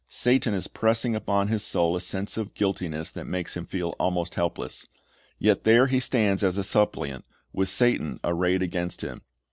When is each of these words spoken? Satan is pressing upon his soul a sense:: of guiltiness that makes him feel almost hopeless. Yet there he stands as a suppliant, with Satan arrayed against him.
Satan 0.09 0.55
is 0.55 0.67
pressing 0.67 1.13
upon 1.15 1.49
his 1.49 1.63
soul 1.63 1.95
a 1.95 2.01
sense:: 2.01 2.35
of 2.35 2.55
guiltiness 2.55 3.11
that 3.11 3.27
makes 3.27 3.55
him 3.55 3.67
feel 3.67 3.93
almost 3.99 4.33
hopeless. 4.33 4.87
Yet 5.37 5.63
there 5.63 5.85
he 5.85 5.99
stands 5.99 6.41
as 6.41 6.57
a 6.57 6.63
suppliant, 6.63 7.23
with 7.53 7.69
Satan 7.69 8.19
arrayed 8.23 8.63
against 8.63 9.01
him. 9.01 9.21